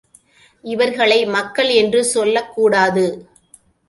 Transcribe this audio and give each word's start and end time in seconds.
இவர்களை 0.63 1.25
மக்கள் 1.25 1.69
என்று 1.69 2.05
சொல்லக்கூடாது. 2.05 3.05